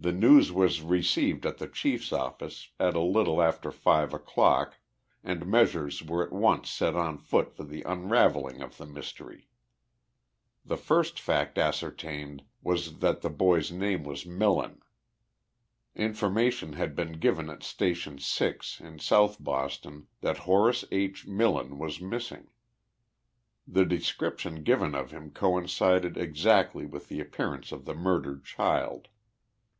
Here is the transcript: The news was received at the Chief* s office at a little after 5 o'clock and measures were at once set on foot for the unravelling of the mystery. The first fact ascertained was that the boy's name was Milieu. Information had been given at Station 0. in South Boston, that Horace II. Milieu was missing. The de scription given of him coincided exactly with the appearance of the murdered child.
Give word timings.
The 0.00 0.12
news 0.12 0.52
was 0.52 0.80
received 0.80 1.44
at 1.44 1.58
the 1.58 1.66
Chief* 1.66 2.02
s 2.02 2.12
office 2.12 2.70
at 2.78 2.94
a 2.94 3.00
little 3.00 3.42
after 3.42 3.72
5 3.72 4.14
o'clock 4.14 4.76
and 5.24 5.44
measures 5.44 6.04
were 6.04 6.24
at 6.24 6.30
once 6.30 6.70
set 6.70 6.94
on 6.94 7.18
foot 7.18 7.52
for 7.52 7.64
the 7.64 7.82
unravelling 7.82 8.62
of 8.62 8.76
the 8.76 8.86
mystery. 8.86 9.48
The 10.64 10.76
first 10.76 11.18
fact 11.18 11.58
ascertained 11.58 12.44
was 12.62 13.00
that 13.00 13.22
the 13.22 13.28
boy's 13.28 13.72
name 13.72 14.04
was 14.04 14.24
Milieu. 14.24 14.76
Information 15.96 16.74
had 16.74 16.94
been 16.94 17.14
given 17.14 17.50
at 17.50 17.64
Station 17.64 18.20
0. 18.20 18.58
in 18.78 19.00
South 19.00 19.42
Boston, 19.42 20.06
that 20.20 20.38
Horace 20.46 20.84
II. 20.92 21.12
Milieu 21.26 21.74
was 21.74 22.00
missing. 22.00 22.46
The 23.66 23.84
de 23.84 23.98
scription 24.00 24.62
given 24.62 24.94
of 24.94 25.10
him 25.10 25.32
coincided 25.32 26.16
exactly 26.16 26.86
with 26.86 27.08
the 27.08 27.18
appearance 27.18 27.72
of 27.72 27.84
the 27.84 27.94
murdered 27.94 28.44
child. 28.44 29.08